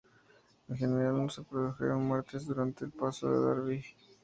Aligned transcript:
En 0.67 0.75
general, 0.75 1.15
no 1.15 1.29
se 1.29 1.43
produjeron 1.43 2.03
muertes 2.07 2.47
durante 2.47 2.85
el 2.85 2.91
paso 2.91 3.29
de 3.29 3.39
Darby. 3.45 3.85